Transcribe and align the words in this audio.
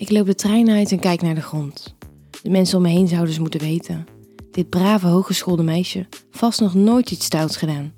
Ik 0.00 0.10
loop 0.10 0.26
de 0.26 0.34
trein 0.34 0.70
uit 0.70 0.92
en 0.92 0.98
kijk 0.98 1.22
naar 1.22 1.34
de 1.34 1.40
grond. 1.40 1.94
De 2.42 2.50
mensen 2.50 2.76
om 2.76 2.82
me 2.82 2.88
heen 2.88 3.08
zouden 3.08 3.28
dus 3.28 3.38
moeten 3.38 3.60
weten. 3.60 4.06
Dit 4.50 4.68
brave, 4.68 5.06
hooggeschoolde 5.06 5.62
meisje 5.62 6.06
vast 6.30 6.60
nog 6.60 6.74
nooit 6.74 7.10
iets 7.10 7.24
stouts 7.24 7.56
gedaan. 7.56 7.92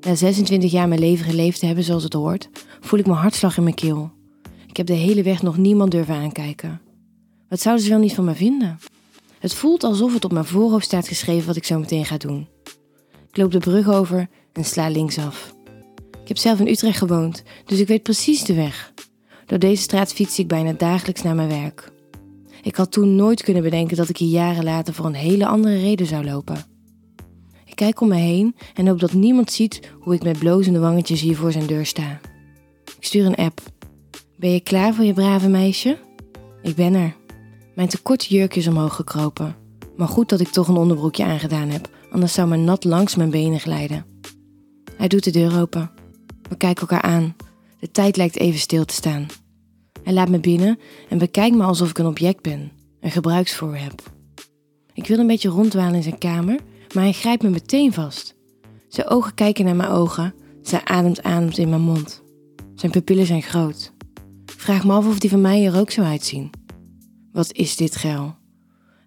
Na 0.00 0.14
26 0.14 0.70
jaar 0.70 0.88
mijn 0.88 1.00
leven 1.00 1.24
geleefd 1.24 1.60
te 1.60 1.66
hebben 1.66 1.84
zoals 1.84 2.02
het 2.02 2.12
hoort, 2.12 2.48
voel 2.80 2.98
ik 2.98 3.06
mijn 3.06 3.18
hartslag 3.18 3.56
in 3.56 3.62
mijn 3.62 3.74
keel. 3.74 4.10
Ik 4.66 4.76
heb 4.76 4.86
de 4.86 4.92
hele 4.92 5.22
weg 5.22 5.42
nog 5.42 5.56
niemand 5.56 5.90
durven 5.90 6.14
aankijken. 6.14 6.80
Wat 7.48 7.60
zouden 7.60 7.84
ze 7.84 7.90
wel 7.90 8.00
niet 8.00 8.14
van 8.14 8.24
me 8.24 8.34
vinden? 8.34 8.78
Het 9.38 9.54
voelt 9.54 9.84
alsof 9.84 10.14
het 10.14 10.24
op 10.24 10.32
mijn 10.32 10.44
voorhoofd 10.44 10.84
staat 10.84 11.08
geschreven 11.08 11.46
wat 11.46 11.56
ik 11.56 11.64
zo 11.64 11.78
meteen 11.78 12.04
ga 12.04 12.16
doen. 12.16 12.48
Ik 13.30 13.36
loop 13.36 13.52
de 13.52 13.58
brug 13.58 13.88
over 13.88 14.28
en 14.52 14.64
sla 14.64 14.88
linksaf. 14.88 15.54
Ik 16.22 16.28
heb 16.28 16.36
zelf 16.36 16.60
in 16.60 16.68
Utrecht 16.68 16.98
gewoond, 16.98 17.42
dus 17.64 17.78
ik 17.78 17.88
weet 17.88 18.02
precies 18.02 18.44
de 18.44 18.54
weg. 18.54 18.92
Door 19.48 19.58
deze 19.58 19.82
straat 19.82 20.12
fiets 20.12 20.38
ik 20.38 20.48
bijna 20.48 20.72
dagelijks 20.72 21.22
naar 21.22 21.34
mijn 21.34 21.48
werk. 21.48 21.92
Ik 22.62 22.76
had 22.76 22.92
toen 22.92 23.16
nooit 23.16 23.42
kunnen 23.42 23.62
bedenken 23.62 23.96
dat 23.96 24.08
ik 24.08 24.16
hier 24.16 24.28
jaren 24.28 24.64
later 24.64 24.94
voor 24.94 25.06
een 25.06 25.14
hele 25.14 25.46
andere 25.46 25.78
reden 25.78 26.06
zou 26.06 26.24
lopen. 26.24 26.64
Ik 27.64 27.76
kijk 27.76 28.00
om 28.00 28.08
me 28.08 28.14
heen 28.14 28.56
en 28.74 28.86
hoop 28.86 29.00
dat 29.00 29.12
niemand 29.12 29.52
ziet 29.52 29.80
hoe 30.00 30.14
ik 30.14 30.22
met 30.22 30.38
blozende 30.38 30.78
wangetjes 30.78 31.20
hier 31.20 31.36
voor 31.36 31.52
zijn 31.52 31.66
deur 31.66 31.86
sta. 31.86 32.20
Ik 32.84 33.04
stuur 33.04 33.26
een 33.26 33.34
app. 33.34 33.60
Ben 34.36 34.50
je 34.50 34.60
klaar 34.60 34.94
voor 34.94 35.04
je 35.04 35.12
brave 35.12 35.48
meisje? 35.48 35.98
Ik 36.62 36.74
ben 36.74 36.94
er. 36.94 37.16
Mijn 37.74 37.88
tekorte 37.88 38.34
jurk 38.34 38.56
is 38.56 38.66
omhoog 38.66 38.94
gekropen. 38.94 39.56
Maar 39.96 40.08
goed 40.08 40.28
dat 40.28 40.40
ik 40.40 40.48
toch 40.48 40.68
een 40.68 40.76
onderbroekje 40.76 41.24
aangedaan 41.24 41.68
heb, 41.68 41.90
anders 42.10 42.32
zou 42.32 42.48
mijn 42.48 42.64
nat 42.64 42.84
langs 42.84 43.16
mijn 43.16 43.30
benen 43.30 43.60
glijden. 43.60 44.04
Hij 44.96 45.08
doet 45.08 45.24
de 45.24 45.30
deur 45.30 45.60
open. 45.60 45.90
We 46.48 46.56
kijken 46.56 46.88
elkaar 46.88 47.10
aan. 47.10 47.34
De 47.80 47.90
tijd 47.90 48.16
lijkt 48.16 48.36
even 48.36 48.60
stil 48.60 48.84
te 48.84 48.94
staan. 48.94 49.26
Hij 50.02 50.12
laat 50.12 50.28
me 50.28 50.40
binnen 50.40 50.78
en 51.08 51.18
bekijkt 51.18 51.56
me 51.56 51.62
alsof 51.62 51.90
ik 51.90 51.98
een 51.98 52.06
object 52.06 52.42
ben, 52.42 52.72
een 53.00 53.10
gebruiksvoer 53.10 53.78
heb. 53.78 54.02
Ik 54.94 55.06
wil 55.06 55.18
een 55.18 55.26
beetje 55.26 55.48
rondwalen 55.48 55.94
in 55.94 56.02
zijn 56.02 56.18
kamer, 56.18 56.60
maar 56.94 57.02
hij 57.02 57.12
grijpt 57.12 57.42
me 57.42 57.48
meteen 57.48 57.92
vast. 57.92 58.36
Zijn 58.88 59.08
ogen 59.08 59.34
kijken 59.34 59.64
naar 59.64 59.76
mijn 59.76 59.90
ogen, 59.90 60.34
zijn 60.62 60.86
ademt 60.86 61.22
ademt 61.22 61.58
in 61.58 61.68
mijn 61.68 61.80
mond. 61.80 62.22
Zijn 62.74 62.92
pupillen 62.92 63.26
zijn 63.26 63.42
groot. 63.42 63.92
Vraag 64.46 64.84
me 64.84 64.92
af 64.92 65.06
of 65.06 65.18
die 65.18 65.30
van 65.30 65.40
mij 65.40 65.66
er 65.66 65.78
ook 65.78 65.90
zo 65.90 66.02
uitzien. 66.02 66.50
Wat 67.32 67.52
is 67.52 67.76
dit 67.76 67.96
geil? 67.96 68.36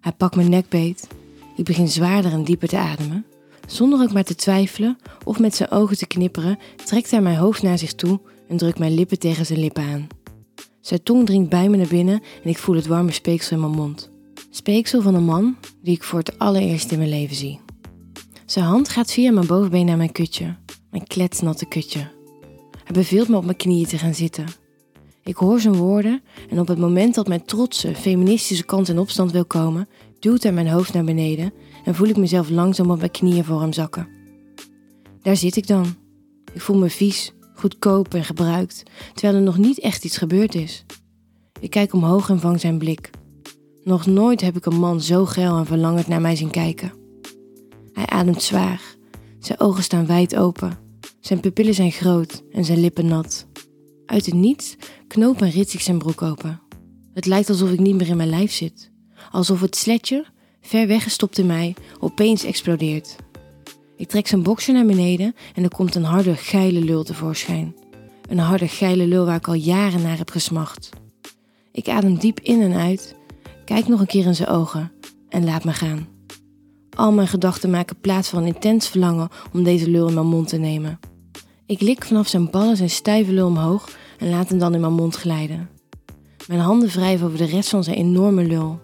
Hij 0.00 0.12
pakt 0.12 0.36
mijn 0.36 0.50
nek 0.50 0.68
beet. 0.68 1.08
Ik 1.56 1.64
begin 1.64 1.88
zwaarder 1.88 2.32
en 2.32 2.44
dieper 2.44 2.68
te 2.68 2.78
ademen. 2.78 3.26
Zonder 3.66 4.02
ook 4.02 4.12
maar 4.12 4.24
te 4.24 4.34
twijfelen 4.34 4.98
of 5.24 5.38
met 5.38 5.54
zijn 5.54 5.70
ogen 5.70 5.98
te 5.98 6.06
knipperen, 6.06 6.58
trekt 6.84 7.10
hij 7.10 7.20
mijn 7.20 7.36
hoofd 7.36 7.62
naar 7.62 7.78
zich 7.78 7.94
toe 7.94 8.20
en 8.52 8.58
drukt 8.58 8.78
mijn 8.78 8.94
lippen 8.94 9.18
tegen 9.18 9.46
zijn 9.46 9.58
lippen 9.58 9.82
aan. 9.82 10.06
Zijn 10.80 11.02
tong 11.02 11.26
dringt 11.26 11.48
bij 11.50 11.68
me 11.68 11.76
naar 11.76 11.86
binnen 11.86 12.22
en 12.42 12.50
ik 12.50 12.58
voel 12.58 12.76
het 12.76 12.86
warme 12.86 13.12
speeksel 13.12 13.56
in 13.56 13.62
mijn 13.62 13.74
mond. 13.74 14.10
Speeksel 14.50 15.02
van 15.02 15.14
een 15.14 15.24
man 15.24 15.56
die 15.82 15.94
ik 15.94 16.02
voor 16.02 16.18
het 16.18 16.38
allereerst 16.38 16.92
in 16.92 16.98
mijn 16.98 17.10
leven 17.10 17.36
zie. 17.36 17.60
Zijn 18.46 18.64
hand 18.64 18.88
gaat 18.88 19.12
via 19.12 19.32
mijn 19.32 19.46
bovenbeen 19.46 19.86
naar 19.86 19.96
mijn 19.96 20.12
kutje, 20.12 20.56
mijn 20.90 21.06
kletsnatte 21.06 21.66
kutje. 21.66 22.10
Hij 22.84 22.92
beveelt 22.92 23.28
me 23.28 23.36
op 23.36 23.44
mijn 23.44 23.56
knieën 23.56 23.86
te 23.86 23.98
gaan 23.98 24.14
zitten. 24.14 24.46
Ik 25.22 25.36
hoor 25.36 25.60
zijn 25.60 25.76
woorden 25.76 26.22
en 26.50 26.60
op 26.60 26.68
het 26.68 26.78
moment 26.78 27.14
dat 27.14 27.28
mijn 27.28 27.44
trotse, 27.44 27.94
feministische 27.94 28.64
kant 28.64 28.88
in 28.88 28.98
opstand 28.98 29.32
wil 29.32 29.44
komen, 29.44 29.88
duwt 30.18 30.42
hij 30.42 30.52
mijn 30.52 30.68
hoofd 30.68 30.92
naar 30.92 31.04
beneden 31.04 31.52
en 31.84 31.94
voel 31.94 32.08
ik 32.08 32.16
mezelf 32.16 32.50
langzaam 32.50 32.90
op 32.90 32.98
mijn 32.98 33.10
knieën 33.10 33.44
voor 33.44 33.60
hem 33.60 33.72
zakken. 33.72 34.08
Daar 35.22 35.36
zit 35.36 35.56
ik 35.56 35.66
dan. 35.66 35.86
Ik 36.52 36.60
voel 36.60 36.76
me 36.76 36.90
vies, 36.90 37.32
goedkoop 37.62 38.14
en 38.14 38.24
gebruikt, 38.24 38.82
terwijl 39.14 39.34
er 39.34 39.42
nog 39.42 39.58
niet 39.58 39.80
echt 39.80 40.04
iets 40.04 40.16
gebeurd 40.16 40.54
is. 40.54 40.84
Ik 41.60 41.70
kijk 41.70 41.92
omhoog 41.92 42.28
en 42.28 42.40
vang 42.40 42.60
zijn 42.60 42.78
blik. 42.78 43.10
Nog 43.84 44.06
nooit 44.06 44.40
heb 44.40 44.56
ik 44.56 44.66
een 44.66 44.78
man 44.78 45.00
zo 45.00 45.24
geil 45.24 45.58
en 45.58 45.66
verlangend 45.66 46.06
naar 46.06 46.20
mij 46.20 46.36
zien 46.36 46.50
kijken. 46.50 46.92
Hij 47.92 48.06
ademt 48.06 48.42
zwaar, 48.42 48.96
zijn 49.38 49.60
ogen 49.60 49.82
staan 49.82 50.06
wijd 50.06 50.36
open, 50.36 50.78
zijn 51.20 51.40
pupillen 51.40 51.74
zijn 51.74 51.92
groot 51.92 52.42
en 52.50 52.64
zijn 52.64 52.80
lippen 52.80 53.06
nat. 53.06 53.46
Uit 54.06 54.26
het 54.26 54.34
niets 54.34 54.76
knoop 55.06 55.42
en 55.42 55.50
rits 55.50 55.74
ik 55.74 55.80
zijn 55.80 55.98
broek 55.98 56.22
open. 56.22 56.60
Het 57.14 57.26
lijkt 57.26 57.48
alsof 57.48 57.70
ik 57.70 57.80
niet 57.80 57.96
meer 57.96 58.08
in 58.08 58.16
mijn 58.16 58.28
lijf 58.28 58.52
zit. 58.52 58.90
Alsof 59.30 59.60
het 59.60 59.76
sletje, 59.76 60.24
ver 60.60 60.86
weggestopt 60.86 61.38
in 61.38 61.46
mij, 61.46 61.74
opeens 61.98 62.44
explodeert. 62.44 63.16
Ik 63.96 64.08
trek 64.08 64.26
zijn 64.26 64.42
boxer 64.42 64.74
naar 64.74 64.86
beneden 64.86 65.34
en 65.54 65.62
er 65.62 65.74
komt 65.74 65.94
een 65.94 66.04
harde, 66.04 66.36
geile 66.36 66.80
lul 66.80 67.02
tevoorschijn. 67.02 67.76
Een 68.28 68.38
harde, 68.38 68.68
geile 68.68 69.06
lul 69.06 69.26
waar 69.26 69.36
ik 69.36 69.48
al 69.48 69.54
jaren 69.54 70.02
naar 70.02 70.18
heb 70.18 70.30
gesmacht. 70.30 70.90
Ik 71.72 71.88
adem 71.88 72.18
diep 72.18 72.40
in 72.40 72.60
en 72.60 72.74
uit, 72.74 73.16
kijk 73.64 73.88
nog 73.88 74.00
een 74.00 74.06
keer 74.06 74.26
in 74.26 74.34
zijn 74.34 74.48
ogen 74.48 74.92
en 75.28 75.44
laat 75.44 75.64
me 75.64 75.72
gaan. 75.72 76.08
Al 76.96 77.12
mijn 77.12 77.28
gedachten 77.28 77.70
maken 77.70 78.00
plaats 78.00 78.28
voor 78.28 78.38
een 78.38 78.46
intens 78.46 78.88
verlangen 78.88 79.28
om 79.52 79.62
deze 79.62 79.90
lul 79.90 80.08
in 80.08 80.14
mijn 80.14 80.26
mond 80.26 80.48
te 80.48 80.56
nemen. 80.56 80.98
Ik 81.66 81.80
lik 81.80 82.04
vanaf 82.04 82.28
zijn 82.28 82.50
ballen 82.50 82.76
zijn 82.76 82.90
stijve 82.90 83.32
lul 83.32 83.46
omhoog 83.46 83.88
en 84.18 84.30
laat 84.30 84.48
hem 84.48 84.58
dan 84.58 84.74
in 84.74 84.80
mijn 84.80 84.92
mond 84.92 85.16
glijden. 85.16 85.68
Mijn 86.48 86.60
handen 86.60 86.88
wrijven 86.88 87.26
over 87.26 87.38
de 87.38 87.44
rest 87.44 87.68
van 87.68 87.84
zijn 87.84 87.96
enorme 87.96 88.44
lul. 88.44 88.80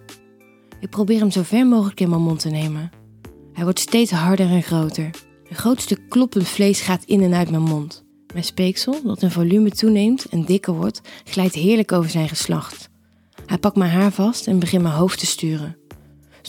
Ik 0.80 0.90
probeer 0.90 1.19
hem 1.19 1.30
zo 1.30 1.42
ver 1.42 1.66
mogelijk 1.66 2.00
in 2.00 2.08
mijn 2.08 2.22
mond 2.22 2.40
te 2.40 2.48
nemen. 2.48 2.90
Hij 3.58 3.66
wordt 3.66 3.82
steeds 3.82 4.10
harder 4.10 4.50
en 4.50 4.62
groter. 4.62 5.10
Een 5.48 5.56
groot 5.56 5.80
stuk 5.80 6.00
kloppend 6.08 6.48
vlees 6.48 6.80
gaat 6.80 7.04
in 7.04 7.22
en 7.22 7.34
uit 7.34 7.50
mijn 7.50 7.62
mond. 7.62 8.04
Mijn 8.32 8.44
speeksel, 8.44 9.02
dat 9.02 9.22
in 9.22 9.30
volume 9.30 9.70
toeneemt 9.70 10.24
en 10.24 10.44
dikker 10.44 10.74
wordt, 10.74 11.00
glijdt 11.24 11.54
heerlijk 11.54 11.92
over 11.92 12.10
zijn 12.10 12.28
geslacht. 12.28 12.88
Hij 13.46 13.58
pakt 13.58 13.76
mijn 13.76 13.91
haar 13.91 14.12
vast 14.12 14.46
en 14.46 14.58
begint 14.58 14.82
mijn 14.82 14.94
hoofd 14.94 15.19
te 15.19 15.26
sturen. 15.26 15.76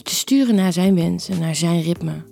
Te 0.02 0.14
sturen 0.14 0.54
naar 0.54 0.72
zijn 0.72 0.94
wens 0.94 1.28
en 1.28 1.38
naar 1.38 1.54
zijn 1.54 1.82
ritme. 1.82 2.24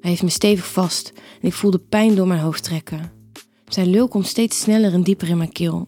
Hij 0.00 0.10
heeft 0.10 0.22
me 0.22 0.30
stevig 0.30 0.66
vast 0.66 1.12
en 1.40 1.48
ik 1.48 1.54
voel 1.54 1.70
de 1.70 1.78
pijn 1.78 2.14
door 2.14 2.26
mijn 2.26 2.40
hoofd 2.40 2.64
trekken. 2.64 3.12
Zijn 3.66 3.90
lul 3.90 4.08
komt 4.08 4.26
steeds 4.26 4.60
sneller 4.60 4.92
en 4.92 5.02
dieper 5.02 5.28
in 5.28 5.36
mijn 5.36 5.52
keel. 5.52 5.84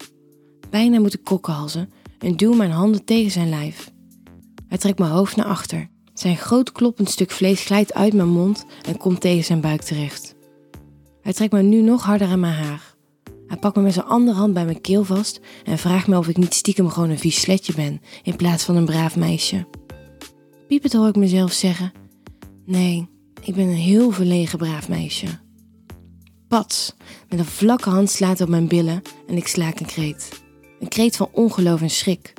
Bijna 0.70 1.00
moet 1.00 1.14
ik 1.14 1.25
kokkenhalzen 1.25 1.92
en 2.19 2.37
duw 2.37 2.54
mijn 2.54 2.70
handen 2.70 3.04
tegen 3.04 3.31
zijn 3.31 3.48
lijf. 3.48 3.91
Hij 4.69 4.78
trekt 4.78 4.98
mijn 4.98 5.10
hoofd 5.10 5.37
naar 5.37 5.47
achter. 5.47 5.91
Zijn 6.20 6.36
groot 6.36 6.72
kloppend 6.72 7.10
stuk 7.10 7.31
vlees 7.31 7.64
glijdt 7.64 7.94
uit 7.94 8.12
mijn 8.12 8.28
mond 8.28 8.64
en 8.86 8.97
komt 8.97 9.20
tegen 9.20 9.44
zijn 9.44 9.60
buik 9.60 9.82
terecht. 9.82 10.34
Hij 11.22 11.32
trekt 11.32 11.53
me 11.53 11.62
nu 11.62 11.82
nog 11.82 12.04
harder 12.04 12.28
aan 12.28 12.41
mijn 12.41 12.54
haar. 12.54 12.94
Hij 13.47 13.56
pakt 13.56 13.76
me 13.76 13.82
met 13.82 13.92
zijn 13.92 14.06
andere 14.06 14.36
hand 14.36 14.54
bij 14.54 14.64
mijn 14.64 14.81
keel 14.81 15.04
vast 15.04 15.41
en 15.64 15.78
vraagt 15.78 16.06
me 16.06 16.19
of 16.19 16.28
ik 16.28 16.36
niet 16.36 16.54
stiekem 16.54 16.88
gewoon 16.88 17.10
een 17.10 17.19
vies 17.19 17.41
sletje 17.41 17.75
ben 17.75 18.00
in 18.22 18.36
plaats 18.36 18.64
van 18.64 18.76
een 18.76 18.84
braaf 18.84 19.16
meisje. 19.16 19.66
Piepend 20.69 20.92
hoor 20.92 21.08
ik 21.08 21.16
mezelf 21.16 21.53
zeggen: 21.53 21.92
Nee, 22.64 23.08
ik 23.42 23.54
ben 23.54 23.66
een 23.66 23.75
heel 23.75 24.10
verlegen 24.10 24.58
braaf 24.58 24.88
meisje. 24.88 25.26
Pats, 26.48 26.94
met 27.28 27.38
een 27.38 27.44
vlakke 27.44 27.91
hand 27.91 28.10
slaat 28.10 28.38
hij 28.38 28.47
op 28.47 28.52
mijn 28.52 28.69
billen 28.69 29.02
en 29.26 29.37
ik 29.37 29.47
slaak 29.47 29.81
een 29.81 29.87
kreet. 29.87 30.42
Een 30.81 30.88
kreet 30.88 31.16
van 31.16 31.28
ongeloof 31.32 31.81
en 31.81 31.91
schrik. 31.91 32.32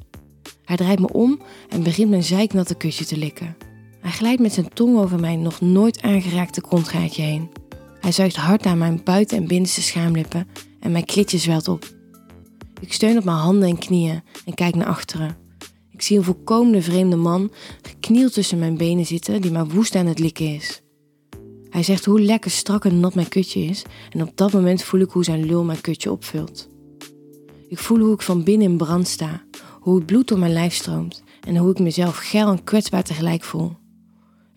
Hij 0.66 0.78
draait 0.78 1.00
me 1.00 1.14
om 1.14 1.42
en 1.70 1.84
begint 1.84 2.10
mijn 2.10 2.24
zeiknatte 2.24 2.76
kusje 2.76 3.06
te 3.06 3.18
likken. 3.18 3.70
Hij 4.02 4.12
glijdt 4.12 4.42
met 4.42 4.54
zijn 4.54 4.74
tong 4.74 4.98
over 4.98 5.20
mijn 5.20 5.42
nog 5.42 5.62
nooit 5.62 6.02
aangeraakte 6.02 6.62
kontgaatje 6.62 7.22
heen. 7.22 7.50
Hij 8.00 8.12
zuigt 8.12 8.36
hard 8.36 8.64
naar 8.64 8.78
mijn 8.78 9.02
buiten- 9.04 9.38
en 9.38 9.48
binnenste 9.48 9.82
schaamlippen 9.82 10.48
en 10.80 10.92
mijn 10.92 11.06
klitje 11.06 11.38
zwelt 11.38 11.68
op. 11.68 11.86
Ik 12.80 12.94
steun 12.94 13.18
op 13.18 13.24
mijn 13.24 13.38
handen 13.38 13.70
en 13.70 13.78
knieën 13.78 14.22
en 14.46 14.54
kijk 14.54 14.76
naar 14.76 14.88
achteren. 14.88 15.38
Ik 15.92 16.02
zie 16.02 16.18
een 16.18 16.24
volkomen 16.24 16.84
vreemde 16.84 17.16
man 17.16 17.52
geknield 17.82 18.34
tussen 18.34 18.60
mijn 18.60 18.78
benen 18.78 19.06
zitten 19.06 19.42
die 19.42 19.52
maar 19.52 19.68
woest 19.68 19.96
aan 19.96 20.06
het 20.06 20.20
likken 20.20 20.56
is. 20.56 20.82
Hij 21.70 21.84
zegt 21.84 22.06
hoe 22.06 22.22
lekker 22.22 22.52
strak 22.52 22.86
en 22.86 23.00
nat 23.00 23.16
mijn 23.16 23.28
kutje 23.28 23.60
is 23.60 23.84
en 24.10 24.22
op 24.22 24.32
dat 24.36 24.54
moment 24.54 24.84
voel 24.84 25.02
ik 25.02 25.10
hoe 25.10 25.24
zijn 25.24 25.46
lul 25.46 25.64
mijn 25.64 25.82
kutje 25.82 26.12
opvult. 26.12 26.70
Ik 27.68 27.78
voel 27.78 28.00
hoe 28.00 28.14
ik 28.14 28.22
van 28.22 28.44
binnen 28.44 28.68
in 28.68 28.78
brand 28.78 29.08
sta, 29.08 29.44
hoe 29.80 29.96
het 29.96 30.06
bloed 30.06 30.28
door 30.28 30.40
mijn 30.40 30.54
lijf 30.54 30.74
stroomt 30.74 31.24
en 31.48 31.58
hoe 31.58 31.72
ik 31.72 31.80
mezelf 31.80 32.18
geil 32.18 32.52
en 32.52 32.64
kwetsbaar 32.64 33.04
tegelijk 33.04 33.44
voel. 33.44 33.80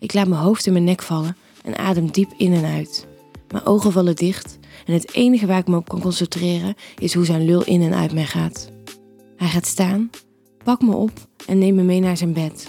Ik 0.05 0.13
laat 0.13 0.27
mijn 0.27 0.41
hoofd 0.41 0.65
in 0.65 0.73
mijn 0.73 0.85
nek 0.85 1.01
vallen 1.01 1.37
en 1.63 1.77
adem 1.77 2.11
diep 2.11 2.33
in 2.37 2.53
en 2.53 2.65
uit. 2.65 3.07
Mijn 3.51 3.65
ogen 3.65 3.91
vallen 3.91 4.15
dicht 4.15 4.59
en 4.85 4.93
het 4.93 5.13
enige 5.13 5.45
waar 5.45 5.57
ik 5.57 5.67
me 5.67 5.77
op 5.77 5.89
kan 5.89 5.99
concentreren 5.99 6.75
is 6.97 7.13
hoe 7.13 7.25
zijn 7.25 7.45
lul 7.45 7.63
in 7.63 7.81
en 7.81 7.93
uit 7.93 8.13
mij 8.13 8.25
gaat. 8.25 8.69
Hij 9.35 9.47
gaat 9.47 9.65
staan, 9.65 10.09
pakt 10.63 10.81
me 10.81 10.95
op 10.95 11.11
en 11.45 11.57
neemt 11.57 11.75
me 11.75 11.83
mee 11.83 11.99
naar 11.99 12.17
zijn 12.17 12.33
bed. 12.33 12.67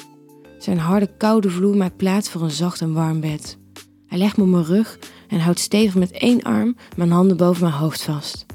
Zijn 0.59 0.79
harde 0.79 1.17
koude 1.17 1.51
vloer 1.51 1.77
maakt 1.77 1.97
plaats 1.97 2.31
voor 2.31 2.43
een 2.43 2.51
zacht 2.51 2.81
en 2.81 2.93
warm 2.93 3.21
bed. 3.21 3.59
Hij 4.07 4.19
legt 4.19 4.37
me 4.37 4.43
op 4.43 4.51
mijn 4.51 4.65
rug 4.65 4.99
en 5.29 5.41
houdt 5.41 5.61
stevig 5.61 5.95
met 5.95 6.11
één 6.11 6.43
arm 6.43 6.77
mijn 6.97 7.11
handen 7.11 7.37
boven 7.37 7.63
mijn 7.63 7.75
hoofd 7.75 8.03
vast. 8.03 8.47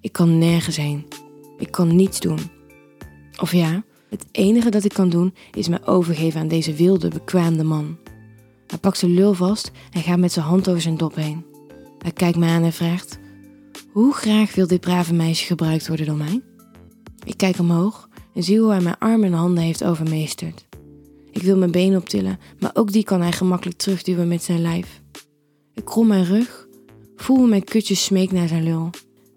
Ik 0.00 0.12
kan 0.12 0.38
nergens 0.38 0.76
heen. 0.76 1.06
Ik 1.58 1.70
kan 1.70 1.96
niets 1.96 2.20
doen. 2.20 2.40
Of 3.40 3.52
ja, 3.52 3.82
het 4.08 4.26
enige 4.32 4.70
dat 4.70 4.84
ik 4.84 4.92
kan 4.92 5.08
doen 5.08 5.34
is 5.52 5.68
me 5.68 5.86
overgeven 5.86 6.40
aan 6.40 6.48
deze 6.48 6.74
wilde, 6.74 7.08
bekwaamde 7.08 7.64
man. 7.64 7.96
Hij 8.70 8.78
pakt 8.78 8.98
zijn 8.98 9.14
lul 9.14 9.34
vast 9.34 9.70
en 9.90 10.02
gaat 10.02 10.18
met 10.18 10.32
zijn 10.32 10.44
hand 10.44 10.68
over 10.68 10.80
zijn 10.80 10.96
dop 10.96 11.14
heen. 11.14 11.44
Hij 11.98 12.12
kijkt 12.12 12.38
me 12.38 12.46
aan 12.46 12.62
en 12.62 12.72
vraagt: 12.72 13.18
Hoe 13.92 14.14
graag 14.14 14.54
wil 14.54 14.66
dit 14.66 14.80
brave 14.80 15.14
meisje 15.14 15.46
gebruikt 15.46 15.88
worden 15.88 16.06
door 16.06 16.16
mij? 16.16 16.42
Ik 17.24 17.36
kijk 17.36 17.58
omhoog 17.58 18.08
en 18.34 18.42
zie 18.42 18.60
hoe 18.60 18.70
hij 18.70 18.80
mijn 18.80 18.98
armen 18.98 19.26
en 19.26 19.32
handen 19.32 19.64
heeft 19.64 19.84
overmeesterd. 19.84 20.66
Ik 21.30 21.42
wil 21.42 21.56
mijn 21.56 21.70
benen 21.70 21.98
optillen, 21.98 22.38
maar 22.58 22.70
ook 22.74 22.92
die 22.92 23.04
kan 23.04 23.20
hij 23.20 23.32
gemakkelijk 23.32 23.78
terugduwen 23.78 24.28
met 24.28 24.42
zijn 24.42 24.62
lijf. 24.62 25.02
Ik 25.74 25.84
krom 25.84 26.06
mijn 26.06 26.24
rug, 26.24 26.66
voel 27.16 27.36
hoe 27.36 27.48
mijn 27.48 27.64
kutje 27.64 27.94
smeekt 27.94 28.32
naar 28.32 28.48
zijn 28.48 28.62
lul. 28.62 28.90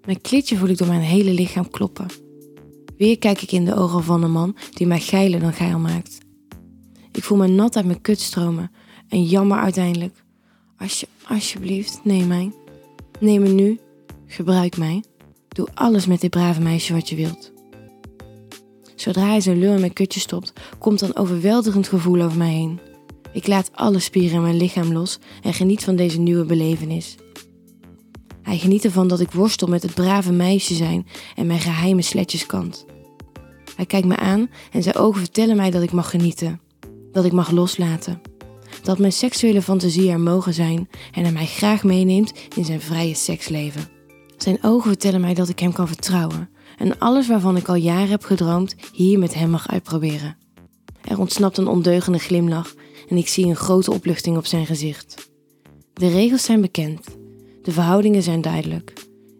Mijn 0.06 0.22
klitje 0.22 0.58
voel 0.58 0.70
ik 0.70 0.78
door 0.78 0.88
mijn 0.88 1.02
hele 1.02 1.32
lichaam 1.32 1.70
kloppen. 1.70 2.08
Weer 2.98 3.18
kijk 3.18 3.42
ik 3.42 3.52
in 3.52 3.66
de 3.66 3.76
ogen 3.76 4.04
van 4.04 4.24
een 4.24 4.32
man 4.32 4.56
die 4.74 4.88
mij 4.88 5.00
geiler 5.00 5.40
dan 5.40 5.54
geil 5.54 5.80
maakt. 5.80 6.18
Ik 7.12 7.24
voel 7.24 7.38
me 7.38 7.48
nat 7.48 7.76
uit 7.76 7.86
mijn 7.86 8.02
kut 8.02 8.20
stromen 8.20 8.72
en 9.14 9.24
jammer 9.24 9.58
uiteindelijk. 9.58 10.24
Als 10.78 11.06
alsjeblieft, 11.28 12.00
neem 12.04 12.28
mij. 12.28 12.52
Neem 13.20 13.42
me 13.42 13.50
nu. 13.50 13.80
Gebruik 14.28 14.78
mij. 14.78 15.04
Doe 15.48 15.68
alles 15.74 16.06
met 16.06 16.22
dit 16.22 16.30
brave 16.30 16.62
meisje 16.62 16.94
wat 16.94 17.10
je 17.10 17.16
wilt. 17.16 17.52
Zodra 18.96 19.26
hij 19.26 19.42
zijn 19.42 19.60
lul 19.60 19.74
in 19.74 19.80
mijn 19.80 19.94
kutje 19.94 20.20
stopt, 20.20 20.54
komt 20.80 21.02
een 21.02 21.16
overweldigend 21.16 21.88
gevoel 21.88 22.22
over 22.22 22.38
mij 22.38 22.52
heen. 22.54 22.80
Ik 23.34 23.48
laat 23.48 23.70
alle 23.74 24.00
spieren 24.00 24.36
in 24.36 24.42
mijn 24.42 24.58
lichaam 24.58 24.94
los 24.94 25.20
en 25.42 25.54
geniet 25.54 25.84
van 25.84 25.96
deze 25.96 26.20
nieuwe 26.20 26.46
belevenis. 26.46 27.16
Hij 28.42 28.58
geniet 28.58 28.86
ervan 28.86 29.08
dat 29.08 29.20
ik 29.20 29.32
worstel 29.32 29.68
met 29.68 29.84
het 29.84 29.94
brave 29.94 30.32
meisje 30.32 30.74
zijn 30.74 31.08
en 31.36 31.48
mijn 31.48 31.60
geheime 31.60 32.02
sletjeskant. 32.02 32.86
Hij 33.76 33.86
kijkt 33.86 34.08
me 34.08 34.16
aan 34.16 34.50
en 34.72 34.84
zijn 34.84 34.96
ogen 34.96 35.20
vertellen 35.20 35.56
mij 35.56 35.72
dat 35.72 35.82
ik 35.82 35.92
mag 35.92 36.10
genieten, 36.10 36.62
dat 37.12 37.26
ik 37.26 37.32
mag 37.32 37.52
loslaten, 37.52 38.22
dat 38.82 39.00
mijn 39.00 39.12
seksuele 39.12 39.62
fantasie 39.62 40.12
er 40.12 40.20
mogen 40.20 40.54
zijn 40.54 40.90
en 41.12 41.24
hij 41.24 41.32
mij 41.32 41.46
graag 41.46 41.84
meeneemt 41.84 42.34
in 42.56 42.66
zijn 42.66 42.82
vrije 42.82 43.16
seksleven. 43.16 43.90
Zijn 44.38 44.64
ogen 44.64 44.90
vertellen 44.90 45.22
mij 45.22 45.34
dat 45.34 45.50
ik 45.50 45.60
hem 45.60 45.74
kan 45.74 45.88
vertrouwen 45.88 46.50
en 46.78 47.00
alles 47.00 47.28
waarvan 47.28 47.58
ik 47.58 47.68
al 47.68 47.76
jaren 47.76 48.10
heb 48.10 48.24
gedroomd 48.24 48.76
hier 48.94 49.20
met 49.20 49.34
hem 49.34 49.50
mag 49.50 49.68
uitproberen. 49.68 50.38
Er 51.02 51.20
ontsnapt 51.20 51.58
een 51.58 51.68
ondeugende 51.68 52.20
glimlach 52.20 52.74
en 53.10 53.18
ik 53.18 53.28
zie 53.28 53.46
een 53.46 53.56
grote 53.56 53.92
opluchting 53.92 54.38
op 54.38 54.46
zijn 54.46 54.66
gezicht. 54.66 55.32
De 55.94 56.10
regels 56.10 56.44
zijn 56.44 56.62
bekend, 56.62 57.06
de 57.62 57.72
verhoudingen 57.72 58.24
zijn 58.24 58.42
duidelijk. 58.42 58.94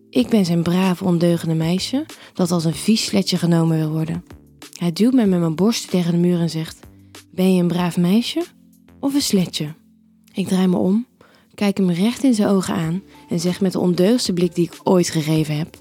Ik 0.10 0.30
ben 0.30 0.46
zijn 0.46 0.64
brave, 0.64 1.04
ondeugende 1.04 1.56
meisje 1.56 2.06
dat 2.34 2.52
als 2.52 2.66
een 2.66 2.74
vies 2.74 3.06
sletje 3.06 3.38
genomen 3.38 3.78
wil 3.78 3.90
worden. 3.90 4.24
Hij 4.78 4.92
duwt 4.92 5.14
mij 5.14 5.28
met 5.28 5.40
mijn 5.40 5.56
borst 5.56 5.90
tegen 5.90 6.12
de 6.12 6.18
muur 6.18 6.40
en 6.40 6.50
zegt: 6.50 6.80
Ben 7.32 7.56
je 7.56 7.62
een 7.62 7.68
braaf 7.68 7.98
meisje 7.98 8.44
of 9.04 9.14
een 9.14 9.22
sletje? 9.22 9.74
Ik 10.34 10.48
draai 10.48 10.68
me 10.68 10.78
om, 10.78 11.06
kijk 11.56 11.78
hem 11.78 11.92
recht 11.92 12.24
in 12.24 12.34
zijn 12.34 12.48
ogen 12.48 12.74
aan 12.74 13.04
en 13.30 13.40
zeg 13.40 13.62
met 13.62 13.72
de 13.72 13.80
ondeugste 13.80 14.34
blik 14.34 14.56
die 14.56 14.66
ik 14.66 14.80
ooit 14.84 15.10
gegeven 15.10 15.58
heb: 15.58 15.78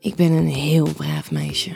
Ik 0.00 0.14
ben 0.14 0.32
een 0.32 0.46
heel 0.46 0.92
braaf 0.92 1.30
meisje. 1.30 1.70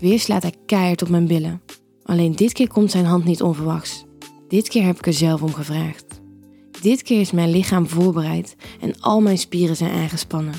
Weer 0.00 0.20
slaat 0.20 0.42
hij 0.42 0.54
keihard 0.66 1.02
op 1.02 1.08
mijn 1.08 1.26
billen. 1.26 1.62
Alleen 2.02 2.36
dit 2.36 2.52
keer 2.52 2.68
komt 2.68 2.90
zijn 2.90 3.04
hand 3.04 3.24
niet 3.24 3.42
onverwachts. 3.42 4.04
Dit 4.48 4.68
keer 4.68 4.84
heb 4.84 4.96
ik 4.96 5.06
er 5.06 5.12
zelf 5.12 5.42
om 5.42 5.52
gevraagd. 5.52 6.20
Dit 6.80 7.02
keer 7.02 7.20
is 7.20 7.30
mijn 7.30 7.50
lichaam 7.50 7.88
voorbereid 7.88 8.56
en 8.80 9.00
al 9.00 9.20
mijn 9.20 9.38
spieren 9.38 9.76
zijn 9.76 9.92
aangespannen. 9.92 10.54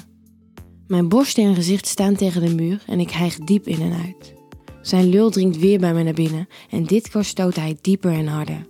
Mijn 0.87 1.09
borst 1.09 1.37
en 1.37 1.55
gezicht 1.55 1.87
staan 1.87 2.15
tegen 2.15 2.41
de 2.41 2.55
muur 2.55 2.83
en 2.87 2.99
ik 2.99 3.11
hijg 3.11 3.35
diep 3.37 3.67
in 3.67 3.81
en 3.81 3.93
uit. 4.05 4.33
Zijn 4.81 5.09
lul 5.09 5.29
dringt 5.29 5.57
weer 5.57 5.79
bij 5.79 5.93
me 5.93 6.03
naar 6.03 6.13
binnen 6.13 6.47
en 6.69 6.83
dit 6.83 7.09
keer 7.09 7.23
stoot 7.23 7.55
hij 7.55 7.77
dieper 7.81 8.11
en 8.11 8.27
harder. 8.27 8.68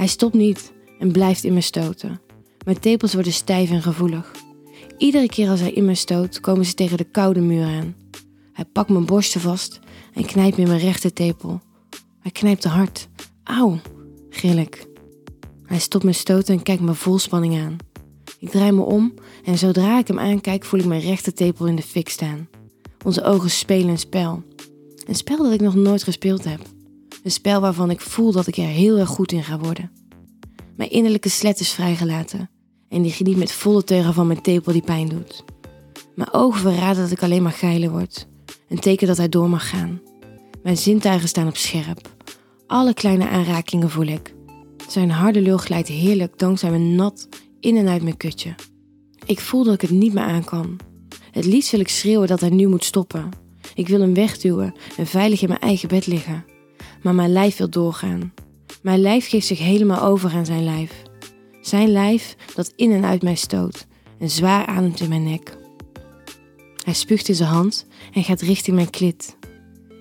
Hij 0.00 0.08
stopt 0.08 0.34
niet 0.34 0.72
en 0.98 1.12
blijft 1.12 1.44
in 1.44 1.54
me 1.54 1.60
stoten. 1.60 2.20
Mijn 2.64 2.80
tepels 2.80 3.14
worden 3.14 3.32
stijf 3.32 3.70
en 3.70 3.82
gevoelig. 3.82 4.30
Iedere 4.98 5.26
keer 5.26 5.48
als 5.48 5.60
hij 5.60 5.70
in 5.70 5.84
me 5.84 5.94
stoot, 5.94 6.40
komen 6.40 6.64
ze 6.64 6.74
tegen 6.74 6.96
de 6.96 7.04
koude 7.04 7.40
muur 7.40 7.64
aan. 7.64 7.94
Hij 8.52 8.64
pakt 8.64 8.88
mijn 8.88 9.06
borsten 9.06 9.40
vast 9.40 9.80
en 10.14 10.24
knijpt 10.24 10.58
in 10.58 10.68
mijn 10.68 10.80
rechter 10.80 11.12
tepel. 11.12 11.60
Hij 12.20 12.30
knijpt 12.30 12.60
te 12.60 12.68
hard. 12.68 13.08
Auw, 13.44 13.78
gil 14.30 14.56
ik. 14.56 14.86
Hij 15.64 15.78
stopt 15.78 16.04
me 16.04 16.12
stoten 16.12 16.54
en 16.54 16.62
kijkt 16.62 16.82
me 16.82 16.94
vol 16.94 17.18
spanning 17.18 17.58
aan. 17.58 17.76
Ik 18.38 18.50
draai 18.50 18.72
me 18.72 18.82
om 18.82 19.14
en 19.44 19.58
zodra 19.58 19.98
ik 19.98 20.08
hem 20.08 20.18
aankijk 20.18 20.64
voel 20.64 20.80
ik 20.80 20.86
mijn 20.86 21.00
rechter 21.00 21.34
tepel 21.34 21.66
in 21.66 21.76
de 21.76 21.82
fik 21.82 22.08
staan. 22.08 22.48
Onze 23.04 23.24
ogen 23.24 23.50
spelen 23.50 23.88
een 23.88 23.98
spel. 23.98 24.42
Een 25.06 25.14
spel 25.14 25.36
dat 25.36 25.52
ik 25.52 25.60
nog 25.60 25.74
nooit 25.74 26.02
gespeeld 26.02 26.44
heb. 26.44 26.60
Een 27.22 27.30
spel 27.30 27.60
waarvan 27.60 27.90
ik 27.90 28.00
voel 28.00 28.32
dat 28.32 28.46
ik 28.46 28.56
er 28.56 28.64
heel 28.64 28.98
erg 28.98 29.08
goed 29.08 29.32
in 29.32 29.44
ga 29.44 29.58
worden. 29.58 29.90
Mijn 30.76 30.90
innerlijke 30.90 31.28
slet 31.28 31.60
is 31.60 31.72
vrijgelaten 31.72 32.50
en 32.88 33.02
die 33.02 33.12
geniet 33.12 33.36
met 33.36 33.52
volle 33.52 33.84
teugen 33.84 34.14
van 34.14 34.26
mijn 34.26 34.42
tepel 34.42 34.72
die 34.72 34.82
pijn 34.82 35.08
doet. 35.08 35.44
Mijn 36.14 36.32
ogen 36.32 36.60
verraden 36.60 37.02
dat 37.02 37.10
ik 37.10 37.22
alleen 37.22 37.42
maar 37.42 37.52
geiler 37.52 37.90
word. 37.90 38.28
Een 38.68 38.78
teken 38.78 39.06
dat 39.06 39.16
hij 39.16 39.28
door 39.28 39.48
mag 39.48 39.68
gaan. 39.68 40.00
Mijn 40.62 40.76
zintuigen 40.76 41.28
staan 41.28 41.46
op 41.46 41.56
scherp. 41.56 42.14
Alle 42.66 42.94
kleine 42.94 43.28
aanrakingen 43.28 43.90
voel 43.90 44.06
ik. 44.06 44.34
Zijn 44.88 45.10
harde 45.10 45.40
lul 45.40 45.58
glijdt 45.58 45.88
heerlijk 45.88 46.38
dankzij 46.38 46.70
mijn 46.70 46.94
nat 46.94 47.28
in 47.60 47.76
en 47.76 47.88
uit 47.88 48.02
mijn 48.02 48.16
kutje. 48.16 48.54
Ik 49.26 49.40
voel 49.40 49.64
dat 49.64 49.74
ik 49.74 49.80
het 49.80 49.90
niet 49.90 50.12
meer 50.12 50.22
aan 50.22 50.44
kan. 50.44 50.78
Het 51.30 51.44
liefst 51.44 51.70
wil 51.70 51.80
ik 51.80 51.88
schreeuwen 51.88 52.28
dat 52.28 52.40
hij 52.40 52.50
nu 52.50 52.66
moet 52.66 52.84
stoppen. 52.84 53.28
Ik 53.74 53.88
wil 53.88 54.00
hem 54.00 54.14
wegduwen 54.14 54.74
en 54.96 55.06
veilig 55.06 55.42
in 55.42 55.48
mijn 55.48 55.60
eigen 55.60 55.88
bed 55.88 56.06
liggen. 56.06 56.44
Maar 57.02 57.14
mijn 57.14 57.32
lijf 57.32 57.56
wil 57.56 57.70
doorgaan. 57.70 58.32
Mijn 58.82 59.00
lijf 59.00 59.28
geeft 59.28 59.46
zich 59.46 59.58
helemaal 59.58 60.02
over 60.02 60.30
aan 60.30 60.46
zijn 60.46 60.64
lijf. 60.64 61.02
Zijn 61.60 61.88
lijf 61.88 62.36
dat 62.54 62.72
in 62.76 62.92
en 62.92 63.04
uit 63.04 63.22
mij 63.22 63.34
stoot 63.34 63.86
en 64.18 64.30
zwaar 64.30 64.66
ademt 64.66 65.00
in 65.00 65.08
mijn 65.08 65.22
nek. 65.22 65.58
Hij 66.84 66.94
spuugt 66.94 67.28
in 67.28 67.34
zijn 67.34 67.48
hand 67.48 67.86
en 68.12 68.24
gaat 68.24 68.40
richting 68.40 68.76
mijn 68.76 68.90
klit. 68.90 69.36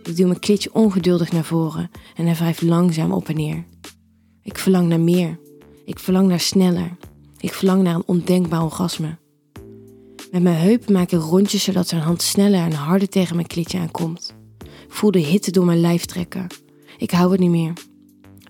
Ik 0.03 0.15
duw 0.15 0.27
mijn 0.27 0.39
klitje 0.39 0.73
ongeduldig 0.73 1.31
naar 1.31 1.43
voren 1.43 1.91
en 2.15 2.25
hij 2.25 2.35
wrijft 2.35 2.61
langzaam 2.61 3.11
op 3.11 3.29
en 3.29 3.35
neer. 3.35 3.65
Ik 4.43 4.57
verlang 4.57 4.87
naar 4.87 4.99
meer. 4.99 5.39
Ik 5.85 5.99
verlang 5.99 6.27
naar 6.27 6.39
sneller. 6.39 6.97
Ik 7.39 7.53
verlang 7.53 7.83
naar 7.83 7.95
een 7.95 8.03
ondenkbaar 8.05 8.63
orgasme. 8.63 9.17
Met 10.31 10.41
mijn 10.43 10.55
heupen 10.55 10.93
maak 10.93 11.11
ik 11.11 11.19
rondjes 11.19 11.63
zodat 11.63 11.87
zijn 11.87 12.01
hand 12.01 12.21
sneller 12.21 12.63
en 12.63 12.71
harder 12.71 13.09
tegen 13.09 13.35
mijn 13.35 13.47
klitje 13.47 13.79
aankomt. 13.79 14.35
Ik 14.59 14.95
voel 14.95 15.11
de 15.11 15.19
hitte 15.19 15.51
door 15.51 15.65
mijn 15.65 15.79
lijf 15.79 16.05
trekken. 16.05 16.47
Ik 16.99 17.11
hou 17.11 17.31
het 17.31 17.39
niet 17.39 17.49
meer. 17.49 17.73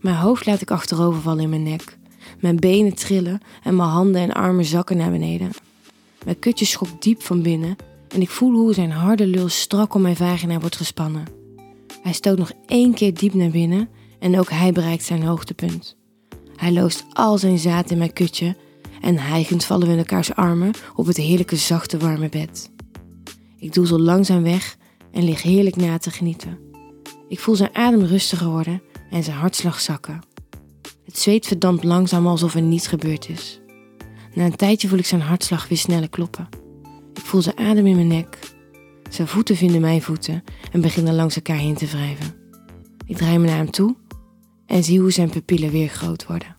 Mijn 0.01 0.15
hoofd 0.15 0.45
laat 0.45 0.61
ik 0.61 0.71
achterover 0.71 1.21
vallen 1.21 1.43
in 1.43 1.49
mijn 1.49 1.63
nek. 1.63 1.97
Mijn 2.39 2.55
benen 2.55 2.95
trillen 2.95 3.41
en 3.63 3.75
mijn 3.75 3.89
handen 3.89 4.21
en 4.21 4.33
armen 4.33 4.65
zakken 4.65 4.97
naar 4.97 5.11
beneden. 5.11 5.49
Mijn 6.25 6.39
kutje 6.39 6.65
schokt 6.65 7.03
diep 7.03 7.21
van 7.21 7.41
binnen 7.41 7.75
en 8.07 8.21
ik 8.21 8.29
voel 8.29 8.51
hoe 8.51 8.73
zijn 8.73 8.91
harde 8.91 9.27
lul 9.27 9.49
strak 9.49 9.93
om 9.93 10.01
mijn 10.01 10.15
vagina 10.15 10.59
wordt 10.59 10.75
gespannen. 10.75 11.25
Hij 12.01 12.13
stoot 12.13 12.37
nog 12.37 12.51
één 12.65 12.93
keer 12.93 13.13
diep 13.13 13.33
naar 13.33 13.49
binnen 13.49 13.89
en 14.19 14.39
ook 14.39 14.49
hij 14.49 14.71
bereikt 14.71 15.03
zijn 15.03 15.23
hoogtepunt. 15.23 15.95
Hij 16.55 16.71
loost 16.71 17.05
al 17.13 17.37
zijn 17.37 17.59
zaad 17.59 17.91
in 17.91 17.97
mijn 17.97 18.13
kutje 18.13 18.55
en 19.01 19.17
hijgend 19.17 19.65
vallen 19.65 19.87
we 19.87 19.93
in 19.93 19.99
elkaars 19.99 20.33
armen 20.33 20.71
op 20.95 21.05
het 21.05 21.17
heerlijke 21.17 21.55
zachte 21.55 21.97
warme 21.97 22.29
bed. 22.29 22.71
Ik 23.57 23.73
doe 23.73 23.87
zo 23.87 23.99
langzaam 23.99 24.43
weg 24.43 24.77
en 25.11 25.23
lig 25.23 25.41
heerlijk 25.41 25.75
na 25.75 25.97
te 25.97 26.11
genieten. 26.11 26.68
Ik 27.29 27.39
voel 27.39 27.55
zijn 27.55 27.75
adem 27.75 28.03
rustiger 28.03 28.47
worden 28.47 28.81
en 29.09 29.23
zijn 29.23 29.37
hartslag 29.37 29.79
zakken. 29.79 30.19
Het 31.05 31.17
zweet 31.17 31.47
verdampt 31.47 31.83
langzaam 31.83 32.27
alsof 32.27 32.55
er 32.55 32.61
niets 32.61 32.87
gebeurd 32.87 33.29
is. 33.29 33.59
Na 34.33 34.45
een 34.45 34.55
tijdje 34.55 34.87
voel 34.87 34.99
ik 34.99 35.05
zijn 35.05 35.21
hartslag 35.21 35.67
weer 35.67 35.77
sneller 35.77 36.09
kloppen. 36.09 36.49
Ik 37.13 37.25
voel 37.25 37.41
zijn 37.41 37.57
adem 37.57 37.85
in 37.85 37.95
mijn 37.95 38.07
nek. 38.07 38.39
Zijn 39.09 39.27
voeten 39.27 39.55
vinden 39.55 39.81
mijn 39.81 40.01
voeten 40.01 40.43
en 40.71 40.81
beginnen 40.81 41.15
langs 41.15 41.35
elkaar 41.35 41.57
heen 41.57 41.75
te 41.75 41.85
wrijven. 41.85 42.33
Ik 43.05 43.17
draai 43.17 43.37
me 43.37 43.45
naar 43.45 43.57
hem 43.57 43.71
toe 43.71 43.95
en 44.65 44.83
zie 44.83 44.99
hoe 44.99 45.11
zijn 45.11 45.29
pupillen 45.29 45.71
weer 45.71 45.87
groot 45.87 46.25
worden. 46.25 46.58